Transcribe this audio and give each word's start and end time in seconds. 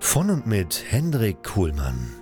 Von 0.00 0.30
und 0.30 0.46
mit 0.46 0.84
Hendrik 0.88 1.42
Kuhlmann. 1.42 2.17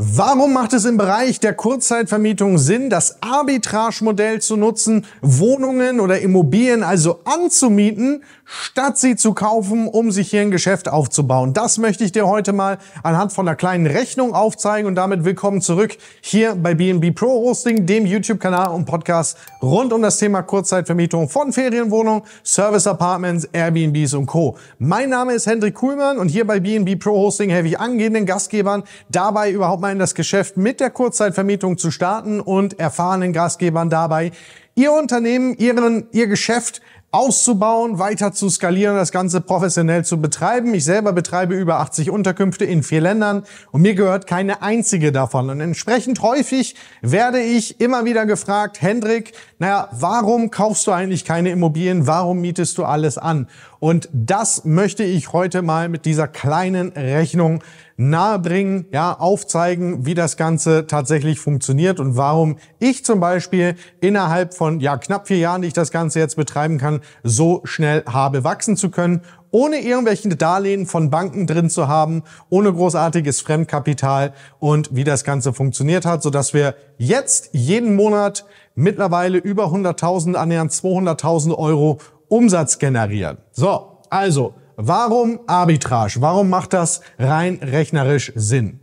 Warum 0.00 0.52
macht 0.52 0.74
es 0.74 0.84
im 0.84 0.96
Bereich 0.96 1.40
der 1.40 1.54
Kurzzeitvermietung 1.54 2.56
Sinn, 2.56 2.88
das 2.88 3.20
Arbitrage-Modell 3.20 4.40
zu 4.40 4.56
nutzen, 4.56 5.04
Wohnungen 5.22 5.98
oder 5.98 6.20
Immobilien 6.20 6.84
also 6.84 7.18
anzumieten, 7.24 8.22
statt 8.44 8.96
sie 8.96 9.16
zu 9.16 9.34
kaufen, 9.34 9.88
um 9.88 10.12
sich 10.12 10.30
hier 10.30 10.42
ein 10.42 10.52
Geschäft 10.52 10.88
aufzubauen? 10.88 11.52
Das 11.52 11.78
möchte 11.78 12.04
ich 12.04 12.12
dir 12.12 12.28
heute 12.28 12.52
mal 12.52 12.78
anhand 13.02 13.32
von 13.32 13.48
einer 13.48 13.56
kleinen 13.56 13.88
Rechnung 13.88 14.34
aufzeigen 14.34 14.86
und 14.86 14.94
damit 14.94 15.24
willkommen 15.24 15.60
zurück 15.60 15.96
hier 16.20 16.54
bei 16.54 16.74
BNB 16.74 17.12
Pro 17.12 17.48
Hosting, 17.48 17.84
dem 17.84 18.06
YouTube-Kanal 18.06 18.68
und 18.68 18.84
Podcast 18.84 19.36
rund 19.60 19.92
um 19.92 20.00
das 20.00 20.18
Thema 20.18 20.42
Kurzzeitvermietung 20.42 21.28
von 21.28 21.52
Ferienwohnungen, 21.52 22.22
Service 22.44 22.86
Apartments, 22.86 23.48
Airbnbs 23.52 24.14
und 24.14 24.26
Co. 24.26 24.56
Mein 24.78 25.10
Name 25.10 25.32
ist 25.32 25.48
Hendrik 25.48 25.74
Kuhlmann 25.74 26.18
und 26.18 26.28
hier 26.28 26.46
bei 26.46 26.60
BNB 26.60 27.00
Pro 27.00 27.16
Hosting 27.16 27.50
helfe 27.50 27.66
ich 27.66 27.80
angehenden 27.80 28.26
Gastgebern 28.26 28.84
dabei 29.08 29.50
überhaupt 29.50 29.82
mal 29.82 29.87
mal 29.88 29.92
in 29.92 29.98
das 29.98 30.14
Geschäft 30.14 30.58
mit 30.58 30.80
der 30.80 30.90
Kurzzeitvermietung 30.90 31.78
zu 31.78 31.90
starten 31.90 32.40
und 32.40 32.78
erfahrenen 32.78 33.32
Gastgebern 33.32 33.88
dabei, 33.88 34.32
ihr 34.74 34.92
Unternehmen, 34.92 35.56
ihren, 35.56 36.08
ihr 36.12 36.26
Geschäft 36.26 36.82
auszubauen, 37.10 37.98
weiter 37.98 38.32
zu 38.32 38.50
skalieren, 38.50 38.94
das 38.94 39.12
Ganze 39.12 39.40
professionell 39.40 40.04
zu 40.04 40.20
betreiben. 40.20 40.74
Ich 40.74 40.84
selber 40.84 41.14
betreibe 41.14 41.54
über 41.54 41.80
80 41.80 42.10
Unterkünfte 42.10 42.66
in 42.66 42.82
vier 42.82 43.00
Ländern 43.00 43.44
und 43.72 43.80
mir 43.80 43.94
gehört 43.94 44.26
keine 44.26 44.60
einzige 44.60 45.10
davon. 45.10 45.48
Und 45.48 45.62
entsprechend 45.62 46.20
häufig 46.20 46.74
werde 47.00 47.40
ich 47.40 47.80
immer 47.80 48.04
wieder 48.04 48.26
gefragt, 48.26 48.82
Hendrik, 48.82 49.32
naja, 49.58 49.88
warum 49.92 50.50
kaufst 50.50 50.86
du 50.86 50.92
eigentlich 50.92 51.24
keine 51.24 51.48
Immobilien? 51.48 52.06
Warum 52.06 52.42
mietest 52.42 52.76
du 52.76 52.84
alles 52.84 53.16
an? 53.16 53.48
Und 53.80 54.08
das 54.12 54.64
möchte 54.64 55.04
ich 55.04 55.32
heute 55.32 55.62
mal 55.62 55.88
mit 55.88 56.04
dieser 56.04 56.26
kleinen 56.26 56.88
Rechnung 56.90 57.62
nahebringen, 57.96 58.86
ja, 58.92 59.12
aufzeigen, 59.12 60.06
wie 60.06 60.14
das 60.14 60.36
Ganze 60.36 60.86
tatsächlich 60.86 61.40
funktioniert 61.40 61.98
und 61.98 62.16
warum 62.16 62.56
ich 62.78 63.04
zum 63.04 63.18
Beispiel 63.18 63.74
innerhalb 64.00 64.54
von 64.54 64.78
ja, 64.80 64.96
knapp 64.96 65.26
vier 65.26 65.38
Jahren, 65.38 65.62
die 65.62 65.68
ich 65.68 65.74
das 65.74 65.90
Ganze 65.90 66.20
jetzt 66.20 66.36
betreiben 66.36 66.78
kann, 66.78 67.00
so 67.24 67.60
schnell 67.64 68.04
habe 68.06 68.44
wachsen 68.44 68.76
zu 68.76 68.90
können, 68.90 69.22
ohne 69.50 69.78
irgendwelche 69.80 70.28
Darlehen 70.28 70.86
von 70.86 71.10
Banken 71.10 71.46
drin 71.46 71.70
zu 71.70 71.88
haben, 71.88 72.22
ohne 72.50 72.72
großartiges 72.72 73.40
Fremdkapital 73.40 74.32
und 74.60 74.94
wie 74.94 75.04
das 75.04 75.24
Ganze 75.24 75.52
funktioniert 75.52 76.04
hat, 76.04 76.22
so 76.22 76.30
dass 76.30 76.54
wir 76.54 76.74
jetzt 76.98 77.50
jeden 77.52 77.96
Monat 77.96 78.44
mittlerweile 78.74 79.38
über 79.38 79.66
100.000, 79.66 80.34
annähernd 80.34 80.70
200.000 80.70 81.56
Euro 81.56 81.98
Umsatz 82.28 82.78
generieren. 82.78 83.38
So, 83.52 83.98
also 84.10 84.54
Warum 84.80 85.40
Arbitrage? 85.48 86.20
Warum 86.20 86.50
macht 86.50 86.72
das 86.72 87.00
rein 87.18 87.58
rechnerisch 87.60 88.30
Sinn? 88.36 88.78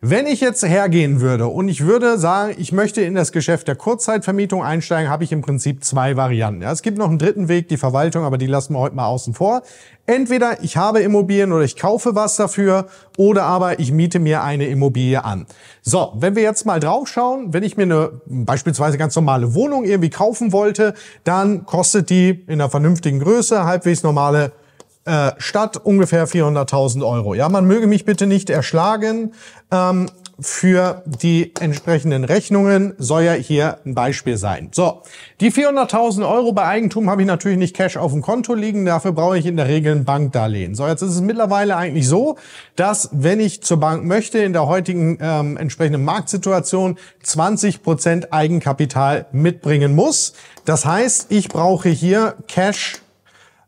Wenn 0.00 0.26
ich 0.26 0.40
jetzt 0.40 0.64
hergehen 0.66 1.20
würde 1.20 1.46
und 1.46 1.68
ich 1.68 1.84
würde 1.84 2.18
sagen, 2.18 2.56
ich 2.58 2.72
möchte 2.72 3.02
in 3.02 3.14
das 3.14 3.30
Geschäft 3.30 3.68
der 3.68 3.76
Kurzzeitvermietung 3.76 4.64
einsteigen, 4.64 5.08
habe 5.08 5.22
ich 5.22 5.30
im 5.30 5.42
Prinzip 5.42 5.84
zwei 5.84 6.16
Varianten. 6.16 6.62
Ja, 6.62 6.72
es 6.72 6.82
gibt 6.82 6.98
noch 6.98 7.08
einen 7.08 7.20
dritten 7.20 7.46
Weg, 7.46 7.68
die 7.68 7.76
Verwaltung, 7.76 8.24
aber 8.24 8.36
die 8.36 8.48
lassen 8.48 8.72
wir 8.72 8.80
heute 8.80 8.96
mal 8.96 9.06
außen 9.06 9.32
vor. 9.32 9.62
Entweder 10.08 10.64
ich 10.64 10.78
habe 10.78 11.00
Immobilien 11.00 11.52
oder 11.52 11.64
ich 11.64 11.76
kaufe 11.76 12.14
was 12.14 12.36
dafür 12.36 12.86
oder 13.18 13.42
aber 13.42 13.78
ich 13.78 13.92
miete 13.92 14.18
mir 14.18 14.42
eine 14.42 14.66
Immobilie 14.66 15.22
an. 15.22 15.44
So, 15.82 16.14
wenn 16.16 16.34
wir 16.34 16.42
jetzt 16.42 16.64
mal 16.64 16.80
drauf 16.80 17.08
schauen, 17.08 17.52
wenn 17.52 17.62
ich 17.62 17.76
mir 17.76 17.82
eine 17.82 18.12
beispielsweise 18.24 18.96
ganz 18.96 19.14
normale 19.16 19.52
Wohnung 19.52 19.84
irgendwie 19.84 20.08
kaufen 20.08 20.50
wollte, 20.52 20.94
dann 21.24 21.66
kostet 21.66 22.08
die 22.08 22.30
in 22.30 22.54
einer 22.54 22.70
vernünftigen 22.70 23.20
Größe 23.20 23.66
halbwegs 23.66 24.02
normale 24.02 24.52
äh, 25.04 25.32
Stadt 25.36 25.76
ungefähr 25.76 26.26
400.000 26.26 27.06
Euro. 27.06 27.34
Ja, 27.34 27.50
man 27.50 27.66
möge 27.66 27.86
mich 27.86 28.06
bitte 28.06 28.26
nicht 28.26 28.48
erschlagen. 28.48 29.34
Ähm, 29.70 30.08
für 30.40 31.02
die 31.04 31.52
entsprechenden 31.58 32.22
Rechnungen 32.22 32.94
soll 32.98 33.22
ja 33.24 33.32
hier 33.32 33.78
ein 33.84 33.94
Beispiel 33.94 34.36
sein. 34.36 34.68
So, 34.72 35.02
die 35.40 35.50
400.000 35.50 36.28
Euro 36.28 36.52
bei 36.52 36.64
Eigentum 36.64 37.10
habe 37.10 37.22
ich 37.22 37.26
natürlich 37.26 37.58
nicht 37.58 37.74
Cash 37.74 37.96
auf 37.96 38.12
dem 38.12 38.22
Konto 38.22 38.54
liegen, 38.54 38.84
dafür 38.84 39.12
brauche 39.12 39.36
ich 39.36 39.46
in 39.46 39.56
der 39.56 39.66
Regel 39.66 39.96
ein 39.96 40.04
Bankdarlehen. 40.04 40.76
So, 40.76 40.86
jetzt 40.86 41.02
ist 41.02 41.10
es 41.10 41.20
mittlerweile 41.20 41.76
eigentlich 41.76 42.06
so, 42.06 42.36
dass 42.76 43.08
wenn 43.12 43.40
ich 43.40 43.62
zur 43.62 43.80
Bank 43.80 44.04
möchte, 44.04 44.38
in 44.38 44.52
der 44.52 44.68
heutigen 44.68 45.18
ähm, 45.20 45.56
entsprechenden 45.56 46.04
Marktsituation 46.04 46.98
20 47.22 47.82
Prozent 47.82 48.32
Eigenkapital 48.32 49.26
mitbringen 49.32 49.96
muss. 49.96 50.34
Das 50.64 50.84
heißt, 50.84 51.32
ich 51.32 51.48
brauche 51.48 51.88
hier 51.88 52.36
Cash 52.46 53.00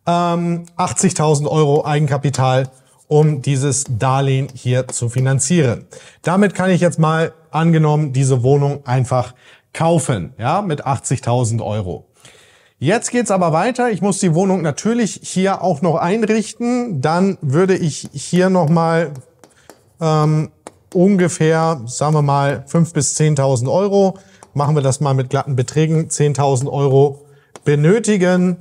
ähm, 0.06 0.66
80.000 0.76 1.48
Euro 1.48 1.84
Eigenkapital, 1.84 2.68
um 3.10 3.42
dieses 3.42 3.84
Darlehen 3.98 4.46
hier 4.54 4.86
zu 4.86 5.08
finanzieren. 5.08 5.84
Damit 6.22 6.54
kann 6.54 6.70
ich 6.70 6.80
jetzt 6.80 7.00
mal 7.00 7.32
angenommen 7.50 8.12
diese 8.12 8.44
Wohnung 8.44 8.86
einfach 8.86 9.34
kaufen, 9.72 10.32
ja, 10.38 10.62
mit 10.62 10.86
80.000 10.86 11.60
Euro. 11.60 12.06
Jetzt 12.78 13.10
geht's 13.10 13.32
aber 13.32 13.52
weiter. 13.52 13.90
Ich 13.90 14.00
muss 14.00 14.20
die 14.20 14.32
Wohnung 14.32 14.62
natürlich 14.62 15.20
hier 15.24 15.60
auch 15.60 15.82
noch 15.82 15.96
einrichten. 15.96 17.00
Dann 17.00 17.36
würde 17.40 17.76
ich 17.76 18.08
hier 18.12 18.48
nochmal 18.48 19.10
ähm, 20.00 20.50
ungefähr, 20.94 21.82
sagen 21.86 22.14
wir 22.14 22.22
mal, 22.22 22.64
5.000 22.68 22.94
bis 22.94 23.18
10.000 23.18 23.72
Euro, 23.72 24.18
machen 24.54 24.76
wir 24.76 24.82
das 24.82 25.00
mal 25.00 25.14
mit 25.14 25.30
glatten 25.30 25.56
Beträgen, 25.56 26.06
10.000 26.06 26.70
Euro 26.70 27.26
benötigen, 27.64 28.56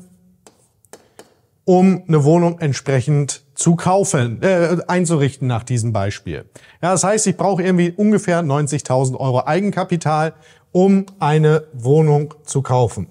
um 1.65 2.03
eine 2.07 2.23
Wohnung 2.23 2.57
entsprechend 2.57 3.43
zu 3.59 3.75
kaufen, 3.75 4.41
äh, 4.41 4.77
einzurichten 4.87 5.47
nach 5.47 5.63
diesem 5.63 5.91
Beispiel. 5.91 6.45
Ja, 6.81 6.91
das 6.91 7.03
heißt, 7.03 7.27
ich 7.27 7.35
brauche 7.35 7.61
irgendwie 7.61 7.91
ungefähr 7.91 8.41
90.000 8.41 9.17
Euro 9.19 9.45
Eigenkapital, 9.45 10.33
um 10.71 11.05
eine 11.19 11.65
Wohnung 11.73 12.33
zu 12.45 12.61
kaufen. 12.61 13.07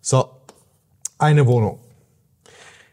So, 0.00 0.30
eine 1.18 1.46
Wohnung. 1.46 1.80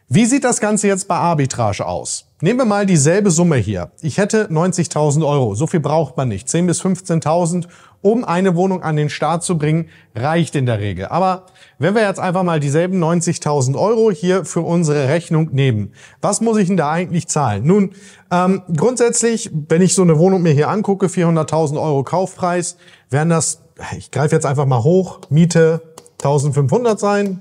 Wie 0.10 0.26
sieht 0.26 0.44
das 0.44 0.60
Ganze 0.60 0.88
jetzt 0.88 1.08
bei 1.08 1.16
Arbitrage 1.16 1.86
aus? 1.86 2.25
Nehmen 2.42 2.60
wir 2.60 2.66
mal 2.66 2.86
dieselbe 2.86 3.32
Summe 3.32 3.56
hier. 3.56 3.92
Ich 4.02 4.18
hätte 4.18 4.50
90.000 4.52 5.26
Euro. 5.26 5.56
So 5.56 5.68
viel 5.68 5.80
braucht 5.80 6.18
man 6.18 6.28
nicht. 6.28 6.50
10.000 6.50 6.66
bis 6.66 6.82
15.000, 6.82 7.68
um 8.02 8.26
eine 8.26 8.58
Wohnung 8.58 8.84
an 8.84 8.98
den 8.98 9.10
Start 9.10 9.42
zu 9.42 9.58
bringen, 9.58 9.88
reicht 10.14 10.54
in 10.56 10.66
der 10.66 10.80
Regel. 10.80 11.06
Aber 11.06 11.46
wenn 11.80 11.96
wir 11.96 12.02
jetzt 12.02 12.20
einfach 12.20 12.44
mal 12.44 12.60
dieselben 12.60 13.02
90.000 13.02 13.80
Euro 13.80 14.12
hier 14.12 14.44
für 14.44 14.60
unsere 14.60 15.08
Rechnung 15.08 15.52
nehmen, 15.54 15.94
was 16.20 16.42
muss 16.42 16.58
ich 16.58 16.68
denn 16.68 16.76
da 16.76 16.92
eigentlich 16.92 17.30
zahlen? 17.30 17.66
Nun, 17.66 17.92
ähm, 18.30 18.64
grundsätzlich, 18.76 19.50
wenn 19.70 19.82
ich 19.82 19.96
so 19.96 20.02
eine 20.02 20.20
Wohnung 20.20 20.42
mir 20.42 20.52
hier 20.52 20.68
angucke, 20.68 21.08
400.000 21.08 21.82
Euro 21.82 22.04
Kaufpreis, 22.04 22.76
wären 23.10 23.30
das, 23.30 23.62
ich 23.98 24.12
greife 24.12 24.36
jetzt 24.36 24.46
einfach 24.46 24.66
mal 24.66 24.84
hoch, 24.84 25.22
Miete 25.30 25.82
1.500 26.22 26.98
sein. 26.98 27.40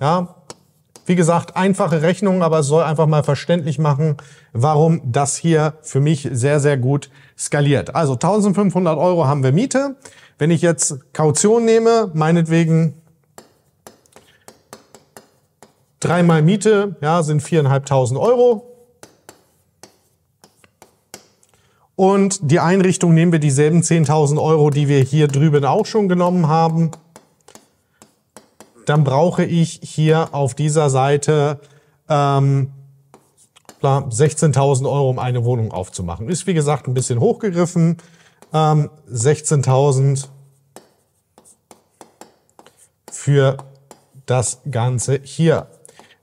Ja, 0.00 0.36
wie 1.06 1.16
gesagt, 1.16 1.56
einfache 1.56 2.02
Rechnung, 2.02 2.42
aber 2.42 2.60
es 2.60 2.66
soll 2.66 2.82
einfach 2.82 3.06
mal 3.06 3.22
verständlich 3.22 3.78
machen, 3.78 4.16
warum 4.52 5.00
das 5.04 5.36
hier 5.36 5.74
für 5.82 6.00
mich 6.00 6.28
sehr, 6.32 6.60
sehr 6.60 6.76
gut 6.76 7.10
skaliert. 7.38 7.94
Also 7.94 8.14
1500 8.14 8.98
Euro 8.98 9.26
haben 9.26 9.42
wir 9.42 9.52
Miete. 9.52 9.96
Wenn 10.38 10.50
ich 10.50 10.62
jetzt 10.62 11.12
Kaution 11.12 11.64
nehme, 11.64 12.10
meinetwegen 12.14 12.94
dreimal 16.00 16.42
Miete, 16.42 16.96
ja, 17.00 17.22
sind 17.22 17.42
viereinhalbtausend 17.42 18.18
Euro. 18.18 18.70
Und 21.96 22.50
die 22.50 22.58
Einrichtung 22.58 23.14
nehmen 23.14 23.30
wir 23.30 23.38
dieselben 23.38 23.80
10.000 23.80 24.42
Euro, 24.42 24.70
die 24.70 24.88
wir 24.88 24.98
hier 25.00 25.28
drüben 25.28 25.64
auch 25.64 25.86
schon 25.86 26.08
genommen 26.08 26.48
haben. 26.48 26.90
Dann 28.86 29.04
brauche 29.04 29.44
ich 29.44 29.80
hier 29.82 30.34
auf 30.34 30.54
dieser 30.54 30.90
Seite 30.90 31.60
ähm, 32.08 32.72
16.000 33.82 34.84
Euro, 34.86 35.10
um 35.10 35.18
eine 35.18 35.44
Wohnung 35.44 35.72
aufzumachen. 35.72 36.28
Ist 36.28 36.46
wie 36.46 36.54
gesagt 36.54 36.86
ein 36.88 36.94
bisschen 36.94 37.20
hochgegriffen. 37.20 37.98
Ähm, 38.52 38.90
16.000 39.10 40.28
für 43.10 43.58
das 44.26 44.60
Ganze 44.70 45.20
hier. 45.22 45.68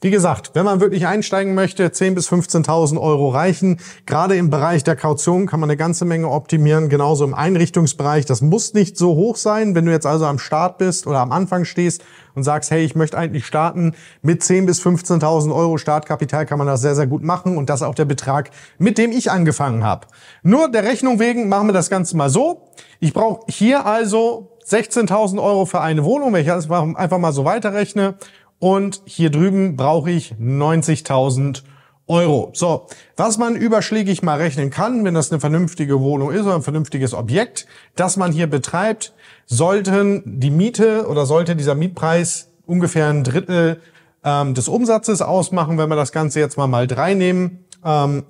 Wie 0.03 0.09
gesagt, 0.09 0.51
wenn 0.55 0.65
man 0.65 0.79
wirklich 0.79 1.05
einsteigen 1.05 1.53
möchte, 1.53 1.85
10.000 1.85 2.15
bis 2.15 2.27
15.000 2.27 2.99
Euro 2.99 3.29
reichen. 3.29 3.77
Gerade 4.07 4.35
im 4.35 4.49
Bereich 4.49 4.83
der 4.83 4.95
Kaution 4.95 5.45
kann 5.45 5.59
man 5.59 5.69
eine 5.69 5.77
ganze 5.77 6.05
Menge 6.05 6.27
optimieren, 6.27 6.89
genauso 6.89 7.23
im 7.23 7.35
Einrichtungsbereich. 7.35 8.25
Das 8.25 8.41
muss 8.41 8.73
nicht 8.73 8.97
so 8.97 9.13
hoch 9.13 9.35
sein. 9.35 9.75
Wenn 9.75 9.85
du 9.85 9.91
jetzt 9.91 10.07
also 10.07 10.25
am 10.25 10.39
Start 10.39 10.79
bist 10.79 11.05
oder 11.05 11.19
am 11.19 11.31
Anfang 11.31 11.65
stehst 11.65 12.03
und 12.33 12.41
sagst, 12.41 12.71
hey, 12.71 12.83
ich 12.83 12.95
möchte 12.95 13.15
eigentlich 13.15 13.45
starten, 13.45 13.93
mit 14.23 14.41
10.000 14.41 14.65
bis 14.65 14.81
15.000 14.81 15.53
Euro 15.53 15.77
Startkapital 15.77 16.47
kann 16.47 16.57
man 16.57 16.65
das 16.65 16.81
sehr, 16.81 16.95
sehr 16.95 17.05
gut 17.05 17.21
machen. 17.21 17.55
Und 17.55 17.69
das 17.69 17.81
ist 17.81 17.87
auch 17.87 17.93
der 17.93 18.05
Betrag, 18.05 18.49
mit 18.79 18.97
dem 18.97 19.11
ich 19.11 19.29
angefangen 19.29 19.83
habe. 19.83 20.07
Nur 20.41 20.67
der 20.71 20.83
Rechnung 20.83 21.19
wegen 21.19 21.47
machen 21.47 21.67
wir 21.67 21.73
das 21.73 21.91
Ganze 21.91 22.17
mal 22.17 22.31
so. 22.31 22.69
Ich 22.99 23.13
brauche 23.13 23.45
hier 23.49 23.85
also 23.85 24.57
16.000 24.67 25.41
Euro 25.41 25.65
für 25.65 25.81
eine 25.81 26.03
Wohnung, 26.03 26.33
wenn 26.33 26.41
ich 26.41 26.47
das 26.47 26.71
einfach 26.71 27.17
mal 27.19 27.33
so 27.33 27.45
weiterrechne 27.45 28.15
und 28.61 29.01
hier 29.05 29.31
drüben 29.31 29.75
brauche 29.75 30.11
ich 30.11 30.35
90.000 30.39 31.63
Euro. 32.07 32.51
So, 32.53 32.85
was 33.17 33.39
man 33.39 33.55
überschlägig 33.55 34.21
mal 34.21 34.37
rechnen 34.37 34.69
kann, 34.69 35.03
wenn 35.03 35.15
das 35.15 35.31
eine 35.31 35.39
vernünftige 35.39 35.99
Wohnung 35.99 36.31
ist 36.31 36.43
oder 36.43 36.55
ein 36.55 36.61
vernünftiges 36.61 37.15
Objekt, 37.15 37.65
das 37.95 38.17
man 38.17 38.31
hier 38.31 38.47
betreibt, 38.47 39.13
sollten 39.47 40.21
die 40.25 40.51
Miete 40.51 41.07
oder 41.07 41.25
sollte 41.25 41.55
dieser 41.55 41.73
Mietpreis 41.73 42.49
ungefähr 42.67 43.07
ein 43.07 43.23
Drittel 43.23 43.81
ähm, 44.23 44.53
des 44.53 44.67
Umsatzes 44.67 45.23
ausmachen. 45.23 45.79
Wenn 45.79 45.89
wir 45.89 45.95
das 45.95 46.11
Ganze 46.11 46.39
jetzt 46.39 46.55
mal 46.55 46.67
mal 46.67 46.85
drei 46.85 47.15
nehmen, 47.15 47.65
ähm, 47.83 48.25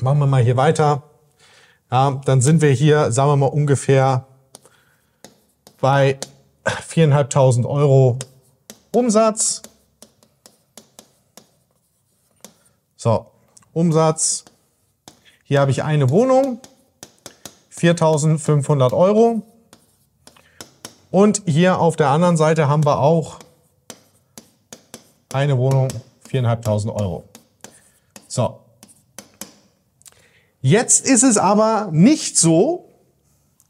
machen 0.00 0.18
wir 0.20 0.26
mal 0.26 0.42
hier 0.42 0.56
weiter. 0.56 1.02
Ja, 1.90 2.20
dann 2.24 2.40
sind 2.40 2.62
wir 2.62 2.70
hier, 2.70 3.10
sagen 3.10 3.30
wir 3.30 3.36
mal, 3.36 3.46
ungefähr 3.46 4.28
bei 5.80 6.18
4.500 6.64 7.66
Euro 7.66 8.18
Umsatz. 8.94 9.62
So, 12.96 13.26
Umsatz. 13.72 14.44
Hier 15.44 15.60
habe 15.60 15.70
ich 15.70 15.82
eine 15.82 16.10
Wohnung, 16.10 16.60
4.500 17.76 18.92
Euro. 18.92 19.42
Und 21.10 21.42
hier 21.46 21.78
auf 21.80 21.96
der 21.96 22.08
anderen 22.08 22.36
Seite 22.36 22.68
haben 22.68 22.84
wir 22.84 22.98
auch 23.00 23.38
eine 25.32 25.58
Wohnung, 25.58 25.88
4.500 26.30 26.94
Euro. 26.94 27.24
So. 28.26 28.60
Jetzt 30.60 31.06
ist 31.06 31.22
es 31.22 31.36
aber 31.36 31.90
nicht 31.92 32.38
so, 32.38 32.83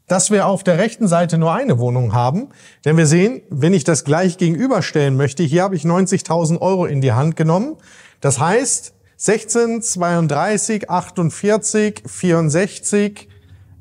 dass 0.07 0.31
wir 0.31 0.47
auf 0.47 0.63
der 0.63 0.77
rechten 0.77 1.07
Seite 1.07 1.37
nur 1.37 1.53
eine 1.53 1.79
Wohnung 1.79 2.13
haben. 2.13 2.49
Denn 2.83 2.97
wir 2.97 3.07
sehen, 3.07 3.41
wenn 3.49 3.73
ich 3.73 3.83
das 3.83 4.03
gleich 4.03 4.37
gegenüberstellen 4.37 5.15
möchte, 5.15 5.43
hier 5.43 5.63
habe 5.63 5.75
ich 5.75 5.83
90.000 5.83 6.61
Euro 6.61 6.85
in 6.85 7.01
die 7.01 7.13
Hand 7.13 7.35
genommen. 7.35 7.77
Das 8.21 8.39
heißt, 8.39 8.93
16, 9.17 9.81
32, 9.81 10.89
48, 10.89 12.03
64, 12.05 13.29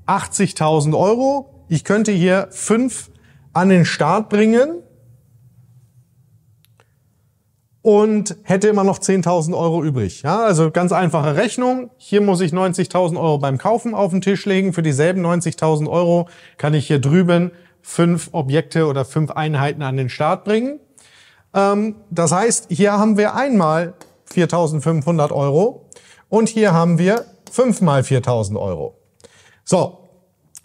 80.000 0.06 0.98
Euro. 0.98 1.64
Ich 1.68 1.84
könnte 1.84 2.12
hier 2.12 2.48
fünf 2.50 3.10
an 3.52 3.68
den 3.68 3.84
Start 3.84 4.28
bringen 4.28 4.83
und 7.84 8.36
hätte 8.44 8.68
immer 8.68 8.82
noch 8.82 8.98
10.000 8.98 9.54
Euro 9.54 9.84
übrig. 9.84 10.22
Ja, 10.22 10.42
also 10.42 10.70
ganz 10.70 10.90
einfache 10.90 11.36
Rechnung. 11.36 11.90
Hier 11.98 12.22
muss 12.22 12.40
ich 12.40 12.50
90.000 12.50 13.20
Euro 13.20 13.36
beim 13.36 13.58
Kaufen 13.58 13.94
auf 13.94 14.10
den 14.10 14.22
Tisch 14.22 14.46
legen. 14.46 14.72
Für 14.72 14.82
dieselben 14.82 15.24
90.000 15.24 15.90
Euro 15.90 16.26
kann 16.56 16.72
ich 16.72 16.86
hier 16.86 16.98
drüben 16.98 17.50
fünf 17.82 18.30
Objekte 18.32 18.86
oder 18.86 19.04
fünf 19.04 19.32
Einheiten 19.32 19.82
an 19.82 19.98
den 19.98 20.08
Start 20.08 20.44
bringen. 20.44 20.80
Ähm, 21.52 21.96
das 22.08 22.32
heißt, 22.32 22.68
hier 22.70 22.94
haben 22.94 23.18
wir 23.18 23.34
einmal 23.34 23.92
4.500 24.32 25.30
Euro 25.30 25.84
und 26.30 26.48
hier 26.48 26.72
haben 26.72 26.98
wir 26.98 27.26
fünfmal 27.52 28.00
4.000 28.00 28.58
Euro. 28.58 28.96
So, 29.62 30.08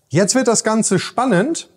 jetzt 0.07 0.35
wird 0.35 0.47
das 0.47 0.63
Ganze 0.63 0.99
spannend, 0.99 1.69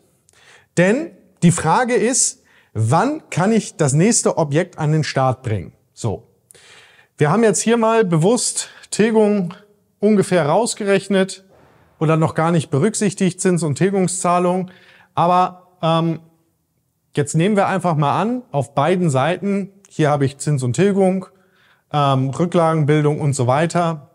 denn 0.76 1.10
die 1.42 1.50
Frage 1.50 1.94
ist, 1.94 2.41
wann 2.72 3.28
kann 3.30 3.52
ich 3.52 3.76
das 3.76 3.92
nächste 3.92 4.38
Objekt 4.38 4.78
an 4.78 4.92
den 4.92 5.04
Start 5.04 5.42
bringen? 5.42 5.72
So. 5.92 6.28
Wir 7.16 7.30
haben 7.30 7.44
jetzt 7.44 7.60
hier 7.60 7.76
mal 7.76 8.04
bewusst 8.04 8.70
Tilgung 8.90 9.54
ungefähr 10.00 10.46
rausgerechnet 10.46 11.44
oder 12.00 12.16
noch 12.16 12.34
gar 12.34 12.50
nicht 12.50 12.70
berücksichtigt, 12.70 13.40
Zins- 13.40 13.62
und 13.62 13.76
Tilgungszahlung. 13.76 14.70
Aber 15.14 15.68
ähm, 15.82 16.20
jetzt 17.14 17.34
nehmen 17.34 17.54
wir 17.54 17.68
einfach 17.68 17.96
mal 17.96 18.20
an, 18.20 18.42
auf 18.50 18.74
beiden 18.74 19.10
Seiten, 19.10 19.70
hier 19.88 20.10
habe 20.10 20.24
ich 20.24 20.38
Zins 20.38 20.62
und 20.62 20.72
Tilgung, 20.72 21.26
ähm, 21.92 22.30
Rücklagenbildung 22.30 23.20
und 23.20 23.34
so 23.34 23.46
weiter. 23.46 24.10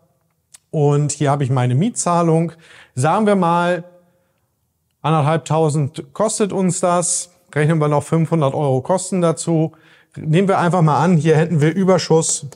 Und 0.70 1.12
hier 1.12 1.30
habe 1.30 1.44
ich 1.44 1.50
meine 1.50 1.74
Mietzahlung. 1.74 2.52
Sagen 2.94 3.26
wir 3.26 3.36
mal, 3.36 3.84
anderthalbtausend 5.00 6.12
kostet 6.12 6.52
uns 6.52 6.80
das 6.80 7.30
rechnen 7.54 7.78
wir 7.78 7.88
noch 7.88 8.02
500 8.02 8.54
Euro 8.54 8.80
Kosten 8.80 9.20
dazu. 9.20 9.72
Nehmen 10.16 10.48
wir 10.48 10.58
einfach 10.58 10.82
mal 10.82 11.02
an, 11.02 11.16
hier 11.16 11.36
hätten 11.36 11.60
wir 11.60 11.74
Überschuss. 11.74 12.46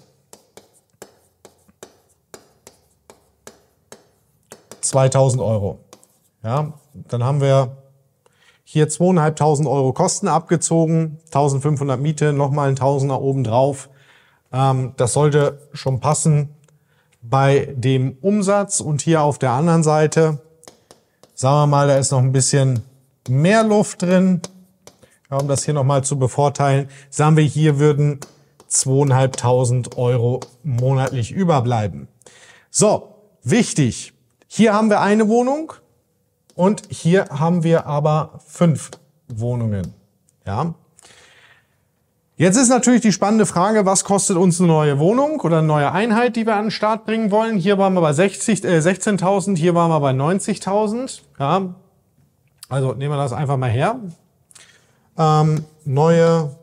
2000 4.81 5.43
Euro. 5.43 5.79
Ja, 6.43 6.73
dann 6.93 7.25
haben 7.25 7.41
wir 7.41 7.77
hier 8.65 8.89
2.500 8.89 9.71
Euro 9.71 9.93
Kosten 9.93 10.29
abgezogen, 10.29 11.19
1500 11.27 12.01
Miete, 12.01 12.33
nochmal 12.33 12.69
ein 12.69 12.77
Tausender 12.77 13.21
oben 13.21 13.45
drauf. 13.45 13.89
Ähm, 14.53 14.93
das 14.97 15.13
sollte 15.13 15.59
schon 15.73 16.01
passen 16.01 16.55
bei 17.23 17.73
dem 17.77 18.17
Umsatz. 18.21 18.81
Und 18.81 19.03
hier 19.03 19.23
auf 19.23 19.39
der 19.39 19.53
anderen 19.53 19.83
Seite, 19.83 20.41
sagen 21.35 21.57
wir 21.57 21.67
mal, 21.67 21.89
da 21.89 21.97
ist 21.97 22.11
noch 22.11 22.19
ein 22.19 22.33
bisschen 22.33 22.83
mehr 23.29 23.63
Luft 23.63 24.03
drin 24.03 24.41
um 25.39 25.49
das 25.49 25.65
hier 25.65 25.75
nochmal 25.75 26.05
zu 26.05 26.19
bevorteilen, 26.19 26.89
sagen 27.11 27.37
wir, 27.37 27.45
hier 27.45 27.79
würden 27.79 28.21
2.500 28.71 29.97
Euro 29.97 30.41
monatlich 30.63 31.33
überbleiben. 31.33 32.09
So, 32.71 33.15
wichtig. 33.43 34.13
Hier 34.47 34.75
haben 34.75 34.91
wir 34.91 35.01
eine 35.01 35.29
Wohnung 35.29 35.73
und 36.55 36.83
hier 36.89 37.27
haben 37.31 37.65
wir 37.65 37.87
aber 37.87 38.41
fünf 38.47 38.91
Wohnungen. 39.29 39.95
Ja. 40.47 40.75
Jetzt 42.37 42.57
ist 42.57 42.71
natürlich 42.71 43.03
die 43.03 43.13
spannende 43.13 43.47
Frage, 43.47 43.87
was 43.87 44.05
kostet 44.05 44.37
uns 44.37 44.59
eine 44.59 44.69
neue 44.69 44.99
Wohnung 44.99 45.41
oder 45.41 45.59
eine 45.59 45.67
neue 45.67 45.93
Einheit, 45.93 46.35
die 46.35 46.47
wir 46.47 46.57
an 46.57 46.67
den 46.67 46.71
Start 46.71 47.05
bringen 47.05 47.31
wollen? 47.31 47.57
Hier 47.57 47.79
waren 47.79 47.95
wir 47.95 48.01
bei 48.01 48.13
60, 48.13 48.65
äh, 48.65 48.79
16.000, 48.79 49.57
hier 49.57 49.75
waren 49.75 49.91
wir 49.91 50.01
bei 50.01 50.13
90.000. 50.13 51.21
Ja. 51.39 51.75
Also 52.69 52.95
nehmen 52.95 53.15
wir 53.15 53.19
das 53.19 53.33
einfach 53.33 53.59
mal 53.59 53.71
her. 53.71 54.01
Ähm, 55.19 55.65
neue 55.85 56.57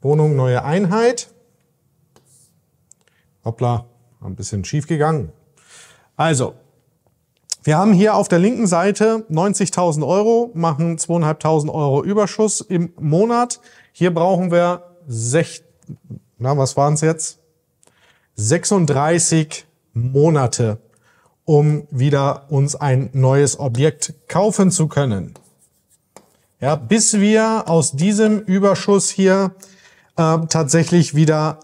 Wohnung, 0.00 0.36
neue 0.36 0.64
Einheit. 0.64 1.28
Hoppla, 3.44 3.86
ein 4.20 4.34
bisschen 4.34 4.64
schief 4.64 4.86
gegangen. 4.86 5.32
Also, 6.16 6.54
wir 7.62 7.78
haben 7.78 7.92
hier 7.92 8.14
auf 8.14 8.28
der 8.28 8.38
linken 8.38 8.66
Seite 8.66 9.26
90.000 9.30 10.06
Euro, 10.06 10.50
machen 10.54 10.98
2.500 10.98 11.72
Euro 11.72 12.04
Überschuss 12.04 12.60
im 12.60 12.92
Monat. 13.00 13.60
Hier 13.92 14.14
brauchen 14.14 14.52
wir, 14.52 14.84
sech, 15.08 15.64
na, 16.38 16.56
was 16.56 16.76
waren 16.76 16.94
es 16.94 17.00
jetzt? 17.00 17.40
36 18.36 19.64
Monate, 19.94 20.78
um 21.44 21.88
wieder 21.90 22.50
uns 22.50 22.76
ein 22.76 23.10
neues 23.12 23.58
Objekt 23.58 24.14
kaufen 24.28 24.70
zu 24.70 24.86
können. 24.86 25.34
Ja, 26.58 26.74
bis 26.76 27.20
wir 27.20 27.64
aus 27.66 27.92
diesem 27.92 28.40
Überschuss 28.40 29.10
hier 29.10 29.52
äh, 30.16 30.38
tatsächlich 30.48 31.14
wieder 31.14 31.60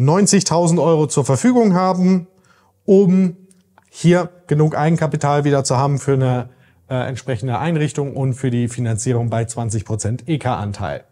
90.000 0.00 0.82
Euro 0.82 1.06
zur 1.06 1.24
Verfügung 1.24 1.74
haben, 1.74 2.26
um 2.84 3.36
hier 3.88 4.30
genug 4.48 4.76
Eigenkapital 4.76 5.44
wieder 5.44 5.62
zu 5.62 5.76
haben 5.76 5.98
für 5.98 6.14
eine 6.14 6.48
äh, 6.90 6.94
entsprechende 7.08 7.58
Einrichtung 7.58 8.16
und 8.16 8.34
für 8.34 8.50
die 8.50 8.66
Finanzierung 8.66 9.30
bei 9.30 9.44
20% 9.44 10.26
EK-Anteil. 10.26 11.04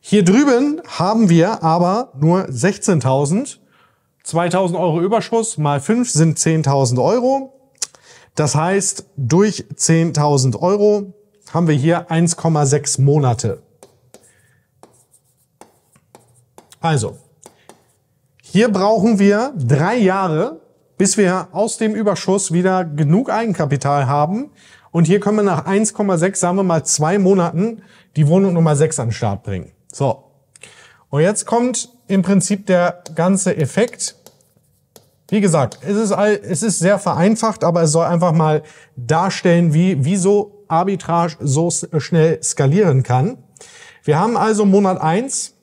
Hier 0.00 0.24
drüben 0.24 0.82
haben 0.86 1.28
wir 1.28 1.62
aber 1.62 2.12
nur 2.18 2.46
16.000 2.46 3.58
2000 4.24 4.78
Euro 4.78 5.00
Überschuss 5.00 5.58
mal 5.58 5.80
5 5.80 6.10
sind 6.10 6.38
10.000 6.38 7.02
Euro. 7.02 7.54
Das 8.34 8.54
heißt, 8.54 9.06
durch 9.16 9.64
10.000 9.74 10.60
Euro 10.60 11.14
haben 11.54 11.68
wir 11.68 11.74
hier 11.74 12.10
1,6 12.10 13.00
Monate. 13.00 13.62
Also, 16.80 17.16
hier 18.42 18.70
brauchen 18.70 19.18
wir 19.18 19.52
drei 19.56 19.96
Jahre, 19.96 20.60
bis 20.96 21.16
wir 21.16 21.48
aus 21.52 21.76
dem 21.76 21.94
Überschuss 21.94 22.52
wieder 22.52 22.84
genug 22.84 23.30
Eigenkapital 23.30 24.06
haben. 24.06 24.50
Und 24.90 25.06
hier 25.06 25.20
können 25.20 25.36
wir 25.36 25.42
nach 25.42 25.66
1,6, 25.66 26.36
sagen 26.36 26.56
wir 26.56 26.62
mal 26.62 26.84
zwei 26.84 27.18
Monaten, 27.18 27.82
die 28.16 28.26
Wohnung 28.26 28.54
Nummer 28.54 28.74
6 28.74 29.00
an 29.00 29.08
den 29.08 29.12
Start 29.12 29.42
bringen. 29.42 29.72
So. 29.92 30.24
Und 31.10 31.20
jetzt 31.22 31.46
kommt 31.46 31.88
im 32.06 32.22
Prinzip 32.22 32.66
der 32.66 33.02
ganze 33.14 33.56
Effekt. 33.56 34.16
Wie 35.28 35.40
gesagt, 35.40 35.78
es 35.82 35.96
ist, 35.96 36.12
all, 36.12 36.40
es 36.42 36.62
ist 36.62 36.78
sehr 36.78 36.98
vereinfacht, 36.98 37.64
aber 37.64 37.82
es 37.82 37.92
soll 37.92 38.06
einfach 38.06 38.32
mal 38.32 38.62
darstellen, 38.96 39.74
wie, 39.74 40.04
wie 40.04 40.16
so 40.16 40.57
Arbitrage 40.68 41.36
so 41.40 41.70
schnell 41.70 42.42
skalieren 42.42 43.02
kann. 43.02 43.38
Wir 44.04 44.18
haben 44.18 44.36
also 44.36 44.64
Monat 44.64 45.00
1 45.00 45.54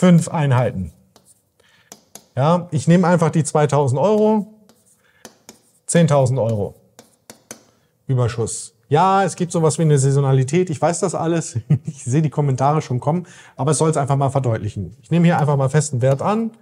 fünf 0.00 0.28
Einheiten. 0.28 0.92
Ja, 2.34 2.68
ich 2.70 2.88
nehme 2.88 3.06
einfach 3.06 3.28
die 3.28 3.44
2000 3.44 4.00
Euro, 4.00 4.46
10.000 5.86 6.42
Euro 6.42 6.74
Überschuss. 8.06 8.72
Ja, 8.88 9.24
es 9.24 9.36
gibt 9.36 9.52
sowas 9.52 9.78
wie 9.78 9.82
eine 9.82 9.98
Saisonalität. 9.98 10.70
Ich 10.70 10.80
weiß 10.80 11.00
das 11.00 11.14
alles. 11.14 11.58
Ich 11.84 12.02
sehe 12.02 12.22
die 12.22 12.30
Kommentare 12.30 12.80
schon 12.80 12.98
kommen, 12.98 13.26
aber 13.56 13.72
es 13.72 13.78
soll 13.78 13.90
es 13.90 13.98
einfach 13.98 14.16
mal 14.16 14.30
verdeutlichen. 14.30 14.96
Ich 15.02 15.10
nehme 15.10 15.26
hier 15.26 15.38
einfach 15.38 15.56
mal 15.58 15.68
festen 15.68 16.00
Wert 16.00 16.22
an. 16.22 16.52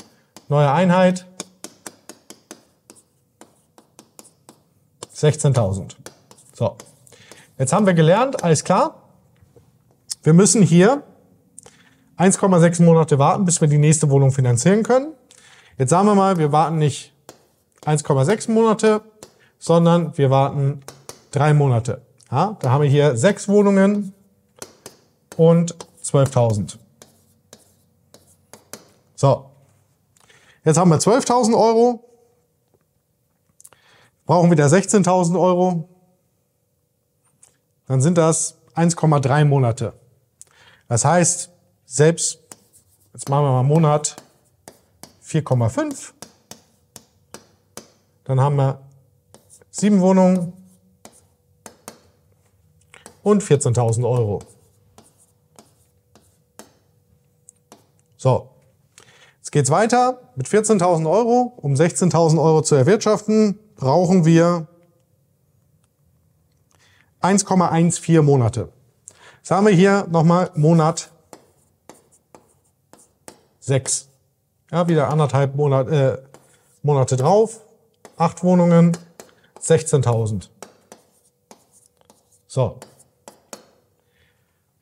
Neue 0.49 0.73
Einheit. 0.73 1.27
16.000. 5.19 5.97
So. 6.55 6.77
Jetzt 7.59 7.73
haben 7.73 7.87
wir 7.87 7.95
gelernt, 7.95 8.45
alles 8.45 8.63
klar. 8.63 9.03
Wir 10.23 10.33
müssen 10.33 10.63
hier 10.63 11.03
1,6 12.19 12.83
Monate 12.83 13.19
warten, 13.19 13.45
bis 13.45 13.61
wir 13.61 13.69
die 13.69 13.79
nächste 13.79 14.11
Wohnung 14.11 14.31
finanzieren 14.33 14.83
können. 14.83 15.13
Jetzt 15.77 15.91
sagen 15.91 16.07
wir 16.07 16.15
mal, 16.15 16.39
wir 16.39 16.53
warten 16.53 16.79
nicht 16.79 17.13
1,6 17.85 18.51
Monate, 18.51 19.03
sondern 19.59 20.17
wir 20.17 20.31
warten 20.31 20.83
drei 21.31 21.55
Monate. 21.55 22.03
Ja, 22.31 22.57
da 22.61 22.71
haben 22.71 22.83
wir 22.83 22.91
hier 22.91 23.17
sechs 23.17 23.49
Wohnungen 23.49 24.13
und 25.37 25.75
12.000. 26.05 26.77
So, 29.15 29.47
jetzt 30.65 30.77
haben 30.77 30.91
wir 30.91 30.99
12.000 30.99 31.59
Euro, 31.59 32.08
brauchen 34.28 34.50
wieder 34.50 34.66
16.000 34.66 35.40
Euro, 35.40 35.88
dann 37.87 38.02
sind 38.02 38.18
das 38.18 38.58
1,3 38.75 39.47
Monate. 39.47 39.94
Das 40.87 41.06
heißt, 41.06 41.50
selbst, 41.87 42.38
jetzt 43.14 43.30
machen 43.30 43.47
wir 43.47 43.52
mal 43.52 43.62
Monat 43.62 44.16
4,5. 45.25 46.12
Dann 48.25 48.38
haben 48.38 48.56
wir 48.56 48.82
sieben 49.70 49.99
Wohnungen 50.02 50.52
und 53.23 53.42
14.000 53.42 54.06
Euro. 54.06 54.40
So, 58.18 58.50
jetzt 59.38 59.52
geht's 59.52 59.70
weiter. 59.70 60.20
Mit 60.37 60.49
14.000 60.49 61.11
Euro, 61.11 61.54
um 61.56 61.73
16.000 61.73 62.38
Euro 62.38 62.61
zu 62.61 62.75
erwirtschaften, 62.75 63.58
brauchen 63.78 64.25
wir 64.26 64.66
1,14 67.23 68.23
Monate. 68.23 68.68
Jetzt 69.38 69.50
haben 69.50 69.66
wir 69.66 69.73
hier 69.73 70.06
nochmal 70.11 70.50
Monat 70.54 71.11
sechs. 73.61 74.08
Ja, 74.70 74.87
wieder 74.88 75.08
anderthalb 75.08 75.54
Monat, 75.54 75.88
äh, 75.88 76.18
Monate 76.82 77.16
drauf. 77.16 77.61
Acht 78.16 78.42
Wohnungen, 78.42 78.97
16.000. 79.62 80.50
So. 82.47 82.78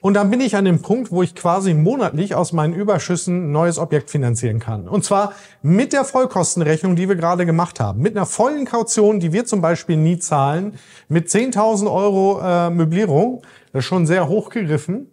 Und 0.06 0.14
dann 0.14 0.30
bin 0.30 0.40
ich 0.40 0.54
an 0.54 0.64
dem 0.64 0.82
Punkt, 0.82 1.10
wo 1.10 1.24
ich 1.24 1.34
quasi 1.34 1.74
monatlich 1.74 2.36
aus 2.36 2.52
meinen 2.52 2.74
Überschüssen 2.74 3.48
ein 3.48 3.50
neues 3.50 3.76
Objekt 3.76 4.08
finanzieren 4.08 4.60
kann. 4.60 4.86
Und 4.86 5.04
zwar 5.04 5.32
mit 5.62 5.92
der 5.92 6.04
Vollkostenrechnung, 6.04 6.94
die 6.94 7.08
wir 7.08 7.16
gerade 7.16 7.44
gemacht 7.44 7.80
haben. 7.80 8.02
Mit 8.02 8.16
einer 8.16 8.24
vollen 8.24 8.66
Kaution, 8.66 9.18
die 9.18 9.32
wir 9.32 9.46
zum 9.46 9.60
Beispiel 9.60 9.96
nie 9.96 10.20
zahlen. 10.20 10.78
Mit 11.08 11.26
10.000 11.26 11.92
Euro 11.92 12.40
äh, 12.40 12.70
Möblierung. 12.70 13.42
Das 13.72 13.80
ist 13.80 13.86
schon 13.86 14.06
sehr 14.06 14.28
hoch 14.28 14.50
gegriffen. 14.50 15.10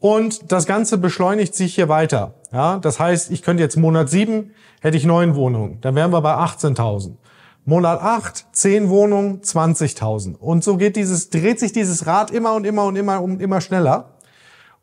Und 0.00 0.50
das 0.50 0.66
Ganze 0.66 0.98
beschleunigt 0.98 1.54
sich 1.54 1.76
hier 1.76 1.88
weiter. 1.88 2.34
Ja, 2.52 2.78
das 2.78 2.98
heißt, 2.98 3.30
ich 3.30 3.42
könnte 3.42 3.62
jetzt 3.62 3.76
Monat 3.76 4.10
7 4.10 4.50
hätte 4.80 4.96
ich 4.96 5.04
neun 5.04 5.36
Wohnungen. 5.36 5.80
Dann 5.80 5.94
wären 5.94 6.10
wir 6.10 6.22
bei 6.22 6.34
18.000. 6.34 7.12
Monat 7.66 8.02
8, 8.02 8.46
10 8.50 8.88
Wohnungen, 8.88 9.42
20.000. 9.42 10.36
Und 10.36 10.64
so 10.64 10.76
geht 10.76 10.96
dieses, 10.96 11.30
dreht 11.30 11.60
sich 11.60 11.72
dieses 11.72 12.08
Rad 12.08 12.32
immer 12.32 12.54
und 12.54 12.66
immer 12.66 12.84
und 12.84 12.96
immer 12.96 13.22
und 13.22 13.40
immer 13.40 13.60
schneller. 13.60 14.13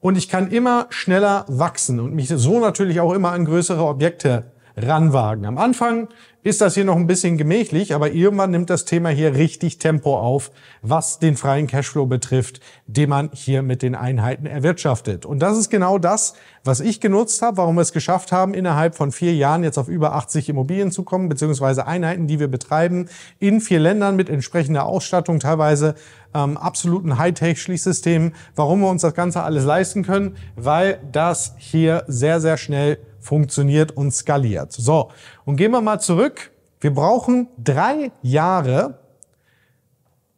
Und 0.01 0.17
ich 0.17 0.27
kann 0.27 0.49
immer 0.49 0.87
schneller 0.89 1.45
wachsen 1.47 1.99
und 1.99 2.13
mich 2.13 2.27
so 2.27 2.59
natürlich 2.59 2.99
auch 2.99 3.13
immer 3.13 3.31
an 3.31 3.45
größere 3.45 3.85
Objekte 3.85 4.50
ranwagen. 4.75 5.45
Am 5.45 5.57
Anfang 5.57 6.07
ist 6.43 6.61
das 6.61 6.73
hier 6.73 6.85
noch 6.85 6.95
ein 6.95 7.05
bisschen 7.05 7.37
gemächlich, 7.37 7.93
aber 7.93 8.11
irgendwann 8.11 8.49
nimmt 8.49 8.69
das 8.71 8.85
Thema 8.85 9.09
hier 9.09 9.35
richtig 9.35 9.77
Tempo 9.77 10.17
auf, 10.17 10.51
was 10.81 11.19
den 11.19 11.37
freien 11.37 11.67
Cashflow 11.67 12.07
betrifft, 12.07 12.61
den 12.87 13.09
man 13.09 13.29
hier 13.33 13.61
mit 13.61 13.83
den 13.83 13.93
Einheiten 13.93 14.47
erwirtschaftet. 14.47 15.25
Und 15.25 15.39
das 15.39 15.57
ist 15.57 15.69
genau 15.69 15.99
das, 15.99 16.33
was 16.63 16.79
ich 16.79 16.99
genutzt 16.99 17.43
habe, 17.43 17.57
warum 17.57 17.75
wir 17.75 17.81
es 17.81 17.93
geschafft 17.93 18.31
haben, 18.31 18.55
innerhalb 18.55 18.95
von 18.95 19.11
vier 19.11 19.35
Jahren 19.35 19.63
jetzt 19.63 19.77
auf 19.77 19.87
über 19.87 20.15
80 20.15 20.49
Immobilien 20.49 20.91
zu 20.91 21.03
kommen, 21.03 21.29
beziehungsweise 21.29 21.85
Einheiten, 21.85 22.25
die 22.25 22.39
wir 22.39 22.47
betreiben, 22.47 23.07
in 23.39 23.61
vier 23.61 23.79
Ländern 23.79 24.15
mit 24.15 24.29
entsprechender 24.29 24.85
Ausstattung, 24.85 25.39
teilweise 25.39 25.93
ähm, 26.33 26.57
absoluten 26.57 27.19
Hightech-Schließsystemen. 27.19 28.33
Warum 28.55 28.81
wir 28.81 28.89
uns 28.89 29.03
das 29.03 29.13
Ganze 29.13 29.43
alles 29.43 29.63
leisten 29.63 30.03
können? 30.03 30.37
Weil 30.55 30.99
das 31.11 31.53
hier 31.57 32.03
sehr, 32.07 32.41
sehr 32.41 32.57
schnell 32.57 32.97
funktioniert 33.21 33.91
und 33.91 34.11
skaliert. 34.11 34.73
So, 34.73 35.09
und 35.45 35.55
gehen 35.55 35.71
wir 35.71 35.81
mal 35.81 35.99
zurück. 35.99 36.51
Wir 36.79 36.93
brauchen 36.93 37.47
drei 37.57 38.11
Jahre, 38.21 38.99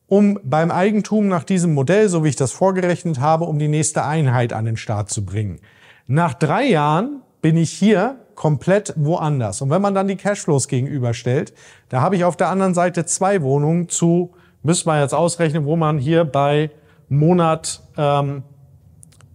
um 0.08 0.40
beim 0.44 0.70
Eigentum 0.70 1.28
nach 1.28 1.44
diesem 1.44 1.74
Modell, 1.74 2.10
so 2.10 2.24
wie 2.24 2.30
ich 2.30 2.36
das 2.36 2.52
vorgerechnet 2.52 3.20
habe, 3.20 3.46
um 3.46 3.58
die 3.58 3.70
nächste 3.70 4.04
Einheit 4.04 4.54
an 4.54 4.66
den 4.66 4.78
Start 4.78 5.10
zu 5.10 5.26
bringen. 5.26 5.60
Nach 6.06 6.34
drei 6.34 6.66
Jahren 6.66 7.22
bin 7.42 7.58
ich 7.58 7.72
hier 7.72 8.18
komplett 8.36 8.94
woanders. 8.98 9.62
Und 9.62 9.70
wenn 9.70 9.82
man 9.82 9.94
dann 9.94 10.08
die 10.08 10.16
Cashflows 10.16 10.68
gegenüberstellt, 10.68 11.54
da 11.90 12.02
habe 12.02 12.16
ich 12.16 12.24
auf 12.26 12.36
der 12.36 12.50
anderen 12.50 12.74
Seite 12.74 13.06
zwei 13.06 13.42
Wohnungen 13.42 13.90
zu, 13.90 14.34
müsste 14.64 14.88
man 14.90 15.02
jetzt 15.02 15.14
ausrechnen, 15.14 15.66
wo 15.66 15.76
man 15.76 15.98
hier 15.98 16.26
bei 16.26 16.72
Monat 17.10 17.82
ähm, 17.98 18.44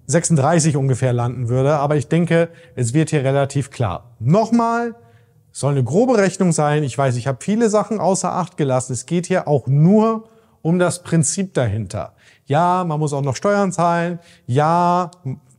36 0.08 0.76
ungefähr 0.76 1.12
landen 1.12 1.48
würde. 1.48 1.76
Aber 1.76 1.96
ich 1.96 2.08
denke, 2.08 2.48
es 2.74 2.92
wird 2.94 3.10
hier 3.10 3.22
relativ 3.22 3.70
klar. 3.70 4.16
Nochmal, 4.18 4.96
soll 5.52 5.72
eine 5.72 5.84
grobe 5.84 6.18
Rechnung 6.18 6.52
sein. 6.52 6.82
Ich 6.82 6.96
weiß, 6.96 7.16
ich 7.16 7.26
habe 7.26 7.38
viele 7.40 7.70
Sachen 7.70 8.00
außer 8.00 8.32
Acht 8.32 8.56
gelassen. 8.56 8.92
Es 8.92 9.06
geht 9.06 9.26
hier 9.26 9.46
auch 9.46 9.66
nur 9.66 10.28
um 10.62 10.78
das 10.78 11.02
Prinzip 11.02 11.54
dahinter. 11.54 12.14
Ja, 12.46 12.84
man 12.84 12.98
muss 12.98 13.12
auch 13.12 13.22
noch 13.22 13.36
Steuern 13.36 13.70
zahlen. 13.70 14.18
Ja, 14.46 15.10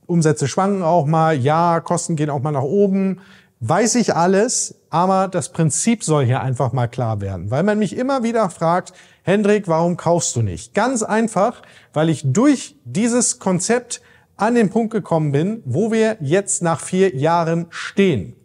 Umsätze 0.06 0.48
schwanken 0.48 0.84
auch 0.84 1.06
mal. 1.06 1.38
Ja, 1.38 1.80
Kosten 1.80 2.16
gehen 2.16 2.30
auch 2.30 2.42
mal 2.42 2.52
nach 2.52 2.64
oben. 2.64 3.22
Weiß 3.62 3.96
ich 3.96 4.16
alles, 4.16 4.76
aber 4.90 5.28
das 5.28 5.52
Prinzip 5.52 6.04
soll 6.04 6.26
hier 6.26 6.42
einfach 6.42 6.72
mal 6.72 6.88
klar 6.88 7.20
werden, 7.20 7.52
weil 7.52 7.64
man 7.64 7.78
mich 7.78 7.96
immer 7.96 8.24
wieder 8.24 8.50
fragt, 8.50 8.94
Hendrik, 9.24 9.68
warum 9.68 9.98
kaufst 9.98 10.34
du 10.38 10.42
nicht? 10.42 10.74
Ganz 10.74 11.04
einfach, 11.04 11.62
weil 11.92 12.08
ich 12.10 12.24
durch 12.26 12.78
dieses 12.86 13.38
Konzept 13.38 14.02
an 14.42 14.56
den 14.56 14.70
Punkt 14.70 14.92
gekommen 14.92 15.32
bin, 15.32 15.62
wo 15.66 15.92
wir 15.92 16.18
jetzt 16.22 16.62
nach 16.62 16.80
vier 16.80 17.16
Jahren 17.16 17.68
stehen. 17.70 18.36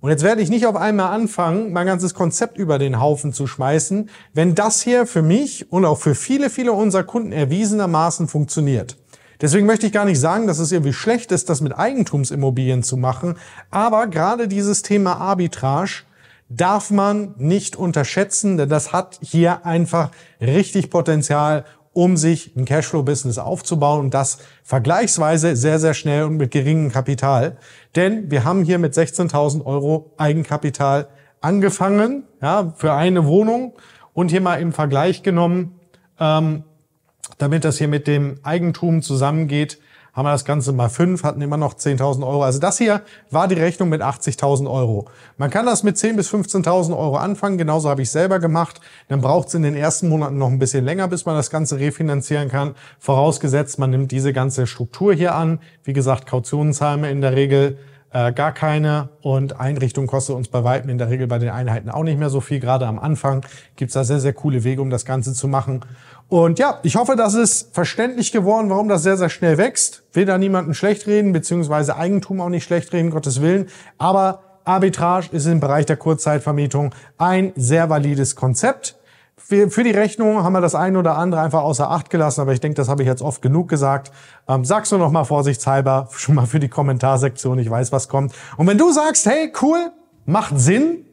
Und 0.00 0.10
jetzt 0.10 0.22
werde 0.22 0.42
ich 0.42 0.50
nicht 0.50 0.66
auf 0.66 0.76
einmal 0.76 1.14
anfangen, 1.14 1.72
mein 1.72 1.86
ganzes 1.86 2.12
Konzept 2.12 2.58
über 2.58 2.78
den 2.78 3.00
Haufen 3.00 3.32
zu 3.32 3.46
schmeißen, 3.46 4.10
wenn 4.34 4.54
das 4.54 4.82
hier 4.82 5.06
für 5.06 5.22
mich 5.22 5.72
und 5.72 5.86
auch 5.86 5.98
für 5.98 6.14
viele, 6.14 6.50
viele 6.50 6.72
unserer 6.72 7.04
Kunden 7.04 7.32
erwiesenermaßen 7.32 8.28
funktioniert. 8.28 8.98
Deswegen 9.40 9.66
möchte 9.66 9.86
ich 9.86 9.92
gar 9.92 10.04
nicht 10.04 10.20
sagen, 10.20 10.46
dass 10.46 10.58
es 10.58 10.72
irgendwie 10.72 10.92
schlecht 10.92 11.32
ist, 11.32 11.48
das 11.48 11.60
mit 11.60 11.76
Eigentumsimmobilien 11.76 12.82
zu 12.82 12.96
machen. 12.96 13.36
Aber 13.70 14.06
gerade 14.06 14.46
dieses 14.46 14.82
Thema 14.82 15.16
Arbitrage 15.16 16.04
darf 16.48 16.90
man 16.90 17.34
nicht 17.38 17.76
unterschätzen, 17.76 18.58
denn 18.58 18.68
das 18.68 18.92
hat 18.92 19.18
hier 19.22 19.64
einfach 19.64 20.10
richtig 20.40 20.90
Potenzial, 20.90 21.64
um 21.94 22.16
sich 22.16 22.54
ein 22.56 22.64
Cashflow-Business 22.64 23.38
aufzubauen 23.38 24.00
und 24.00 24.14
das 24.14 24.38
vergleichsweise 24.62 25.56
sehr, 25.56 25.78
sehr 25.78 25.94
schnell 25.94 26.24
und 26.24 26.36
mit 26.36 26.50
geringem 26.50 26.92
Kapital. 26.92 27.56
Denn 27.96 28.30
wir 28.30 28.44
haben 28.44 28.64
hier 28.64 28.78
mit 28.78 28.94
16.000 28.94 29.64
Euro 29.64 30.12
Eigenkapital 30.18 31.08
angefangen, 31.40 32.24
ja, 32.42 32.74
für 32.76 32.92
eine 32.92 33.26
Wohnung 33.26 33.74
und 34.12 34.30
hier 34.30 34.40
mal 34.40 34.60
im 34.60 34.72
Vergleich 34.72 35.22
genommen, 35.22 35.78
ähm, 36.18 36.64
damit 37.38 37.64
das 37.64 37.78
hier 37.78 37.88
mit 37.88 38.06
dem 38.06 38.38
Eigentum 38.42 39.00
zusammengeht, 39.00 39.78
haben 40.14 40.26
wir 40.26 40.32
das 40.32 40.44
Ganze 40.44 40.72
mal 40.72 40.88
fünf, 40.88 41.24
hatten 41.24 41.40
immer 41.40 41.56
noch 41.56 41.74
10.000 41.74 42.26
Euro. 42.26 42.44
Also 42.44 42.60
das 42.60 42.78
hier 42.78 43.02
war 43.30 43.48
die 43.48 43.56
Rechnung 43.56 43.88
mit 43.88 44.00
80.000 44.00 44.70
Euro. 44.70 45.06
Man 45.36 45.50
kann 45.50 45.66
das 45.66 45.82
mit 45.82 45.96
10.000 45.96 46.16
bis 46.16 46.32
15.000 46.32 46.96
Euro 46.96 47.16
anfangen. 47.16 47.58
Genauso 47.58 47.90
habe 47.90 48.02
ich 48.02 48.10
selber 48.10 48.38
gemacht. 48.38 48.80
Dann 49.08 49.20
braucht 49.20 49.48
es 49.48 49.54
in 49.54 49.62
den 49.62 49.74
ersten 49.74 50.08
Monaten 50.08 50.38
noch 50.38 50.48
ein 50.48 50.60
bisschen 50.60 50.84
länger, 50.84 51.08
bis 51.08 51.26
man 51.26 51.36
das 51.36 51.50
Ganze 51.50 51.80
refinanzieren 51.80 52.48
kann. 52.48 52.74
Vorausgesetzt, 53.00 53.78
man 53.78 53.90
nimmt 53.90 54.12
diese 54.12 54.32
ganze 54.32 54.68
Struktur 54.68 55.12
hier 55.12 55.34
an. 55.34 55.58
Wie 55.82 55.92
gesagt, 55.92 56.26
Kautionen 56.26 56.72
zahlen 56.72 57.02
wir 57.02 57.10
in 57.10 57.20
der 57.20 57.34
Regel 57.34 57.76
äh, 58.14 58.32
gar 58.32 58.52
keine 58.52 59.08
und 59.22 59.60
Einrichtung 59.60 60.06
kostet 60.06 60.36
uns 60.36 60.48
bei 60.48 60.62
Weitem 60.62 60.88
in 60.88 60.98
der 60.98 61.10
Regel 61.10 61.26
bei 61.26 61.38
den 61.38 61.50
Einheiten 61.50 61.90
auch 61.90 62.04
nicht 62.04 62.18
mehr 62.18 62.30
so 62.30 62.40
viel. 62.40 62.60
Gerade 62.60 62.86
am 62.86 62.98
Anfang 62.98 63.44
gibt's 63.74 63.94
da 63.94 64.04
sehr, 64.04 64.20
sehr 64.20 64.32
coole 64.32 64.62
Wege, 64.62 64.80
um 64.80 64.88
das 64.88 65.04
Ganze 65.04 65.34
zu 65.34 65.48
machen. 65.48 65.84
Und 66.28 66.60
ja, 66.60 66.78
ich 66.84 66.94
hoffe, 66.94 67.16
das 67.16 67.34
ist 67.34 67.74
verständlich 67.74 68.30
geworden, 68.30 68.70
warum 68.70 68.88
das 68.88 69.02
sehr, 69.02 69.16
sehr 69.16 69.28
schnell 69.28 69.58
wächst. 69.58 70.04
Will 70.12 70.24
da 70.26 70.38
niemanden 70.38 70.74
schlecht 70.74 71.08
reden, 71.08 71.32
beziehungsweise 71.32 71.96
Eigentum 71.96 72.40
auch 72.40 72.48
nicht 72.48 72.64
schlecht 72.64 72.92
reden, 72.92 73.10
Gottes 73.10 73.42
Willen. 73.42 73.66
Aber 73.98 74.40
Arbitrage 74.64 75.28
ist 75.32 75.46
im 75.46 75.58
Bereich 75.58 75.84
der 75.84 75.96
Kurzzeitvermietung 75.96 76.94
ein 77.18 77.52
sehr 77.56 77.90
valides 77.90 78.36
Konzept. 78.36 78.96
Für 79.36 79.82
die 79.82 79.90
Rechnung 79.90 80.42
haben 80.42 80.52
wir 80.52 80.60
das 80.60 80.74
eine 80.74 80.98
oder 80.98 81.18
andere 81.18 81.40
einfach 81.40 81.62
außer 81.62 81.90
Acht 81.90 82.08
gelassen, 82.08 82.40
aber 82.40 82.52
ich 82.52 82.60
denke, 82.60 82.76
das 82.76 82.88
habe 82.88 83.02
ich 83.02 83.08
jetzt 83.08 83.20
oft 83.20 83.42
genug 83.42 83.68
gesagt. 83.68 84.12
Ähm, 84.48 84.64
sag's 84.64 84.90
nur 84.90 85.00
noch 85.00 85.10
mal 85.10 85.24
vorsichtshalber, 85.24 86.08
schon 86.12 86.36
mal 86.36 86.46
für 86.46 86.60
die 86.60 86.68
Kommentarsektion, 86.68 87.58
ich 87.58 87.68
weiß, 87.68 87.92
was 87.92 88.08
kommt. 88.08 88.32
Und 88.56 88.66
wenn 88.68 88.78
du 88.78 88.92
sagst, 88.92 89.26
hey, 89.26 89.52
cool, 89.60 89.90
macht 90.24 90.58
Sinn, 90.58 91.04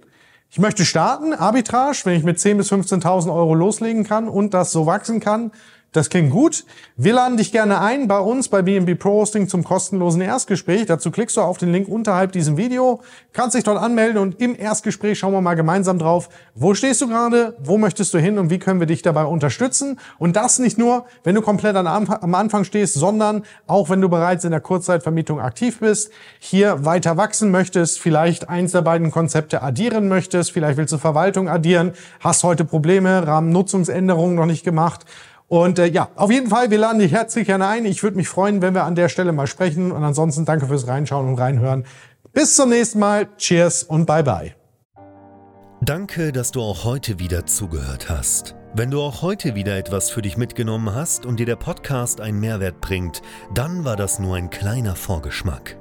ich 0.50 0.60
möchte 0.60 0.86
starten, 0.86 1.34
Arbitrage, 1.34 2.02
wenn 2.04 2.16
ich 2.16 2.24
mit 2.24 2.38
10.000 2.38 2.56
bis 2.58 2.72
15.000 2.72 3.34
Euro 3.34 3.56
loslegen 3.56 4.04
kann 4.04 4.28
und 4.28 4.54
das 4.54 4.72
so 4.72 4.86
wachsen 4.86 5.20
kann, 5.20 5.52
das 5.92 6.10
klingt 6.10 6.32
gut. 6.32 6.64
Wir 6.96 7.14
laden 7.14 7.36
dich 7.36 7.52
gerne 7.52 7.82
ein 7.82 8.08
bei 8.08 8.20
uns 8.20 8.48
bei 8.48 8.62
BNB 8.62 8.98
Pro 8.98 9.22
Hosting 9.22 9.50
zum 9.50 9.66
kostenlosen 9.66 10.22
Erstgespräch. 10.22 10.86
Dazu 10.86 11.12
klickst 11.12 11.36
du 11.36 11.42
auf 11.42 11.58
den 11.58 11.74
Link 11.74 11.90
unterhalb 11.90 12.32
diesem 12.32 12.56
Video, 12.56 13.02
kannst 13.34 13.58
dich 13.58 13.66
dort 13.66 13.78
anmelden 13.78 14.22
und 14.22 14.40
im 14.40 14.58
Erstgespräch 14.58 15.20
schauen 15.20 15.34
wir 15.34 15.42
mal 15.42 15.56
gemeinsam 15.56 16.00
drauf, 16.00 16.30
wo 16.56 16.74
stehst 16.76 17.02
du 17.02 17.10
gerade, 17.10 17.58
wo 17.62 17.78
möchtest 17.78 18.14
du 18.14 18.20
hin 18.20 18.40
und 18.40 18.50
wie 18.50 18.58
können 18.58 18.80
wir 18.80 18.88
dich 18.88 19.02
dabei 19.02 19.26
unterstützen. 19.26 20.00
Und 20.18 20.38
das 20.38 20.60
nicht 20.60 20.78
nur, 20.78 21.06
wenn 21.26 21.36
du 21.36 21.42
komplett 21.42 21.76
am 21.76 22.36
Anfang 22.36 22.64
stehst, 22.64 22.94
sondern 22.94 23.44
auch 23.68 23.90
wenn 23.90 24.00
du 24.00 24.08
bereits 24.08 24.46
in 24.46 24.52
der 24.52 24.62
Kurzzeitvermietung 24.62 25.42
aktiv 25.42 25.80
bist, 25.80 26.12
hier 26.40 26.86
weiter 26.86 27.18
wachsen 27.18 27.52
möchtest, 27.52 28.00
vielleicht 28.00 28.48
eins 28.48 28.72
der 28.72 28.82
beiden 28.82 29.12
Konzepte 29.12 29.62
addieren 29.62 30.08
möchtest, 30.08 30.54
vielleicht 30.54 30.78
willst 30.78 30.94
du 30.94 30.98
Verwaltung 30.98 31.50
addieren, 31.50 31.92
hast 32.22 32.46
heute 32.46 32.64
Probleme, 32.64 33.28
Rahmennutzungsänderungen 33.28 34.36
noch 34.36 34.46
nicht 34.46 34.64
gemacht 34.64 35.06
und 35.52 35.80
äh, 35.80 35.88
ja, 35.88 36.08
auf 36.16 36.32
jeden 36.32 36.48
Fall, 36.48 36.72
wir 36.72 36.78
laden 36.78 37.00
dich 37.00 37.12
herzlich 37.12 37.46
gerne 37.46 37.68
ein. 37.68 37.84
Ich 37.84 38.04
würde 38.04 38.16
mich 38.16 38.30
freuen, 38.30 38.62
wenn 38.62 38.74
wir 38.74 38.86
an 38.86 38.96
der 38.96 39.10
Stelle 39.10 39.34
mal 39.34 39.48
sprechen. 39.48 39.92
Und 39.92 40.02
ansonsten 40.02 40.46
danke 40.46 40.66
fürs 40.66 40.88
Reinschauen 40.88 41.28
und 41.28 41.38
Reinhören. 41.38 41.84
Bis 42.32 42.56
zum 42.56 42.70
nächsten 42.70 43.00
Mal. 43.00 43.28
Cheers 43.36 43.84
und 43.84 44.06
bye 44.06 44.24
bye. 44.24 44.56
Danke, 45.82 46.32
dass 46.32 46.52
du 46.52 46.62
auch 46.62 46.86
heute 46.86 47.20
wieder 47.20 47.46
zugehört 47.48 48.10
hast. 48.10 48.56
Wenn 48.74 48.92
du 48.92 49.02
auch 49.02 49.24
heute 49.24 49.54
wieder 49.54 49.76
etwas 49.76 50.10
für 50.10 50.22
dich 50.22 50.38
mitgenommen 50.38 50.96
hast 50.96 51.26
und 51.26 51.38
dir 51.38 51.46
der 51.46 51.58
Podcast 51.58 52.22
einen 52.22 52.40
Mehrwert 52.40 52.80
bringt, 52.80 53.22
dann 53.54 53.84
war 53.84 53.98
das 53.98 54.20
nur 54.20 54.38
ein 54.38 54.52
kleiner 54.52 54.96
Vorgeschmack. 54.96 55.81